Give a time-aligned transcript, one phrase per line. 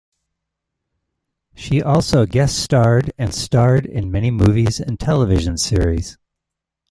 [1.53, 6.17] She also guest starred and starred in many movies and television series.